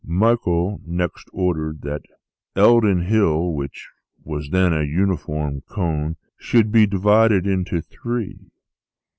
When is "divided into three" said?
6.87-8.49